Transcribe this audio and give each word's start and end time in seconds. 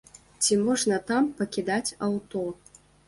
Ці 0.45 0.55
можна 0.61 0.97
там 1.11 1.27
пакідаць 1.41 1.95
аўто? 2.09 2.43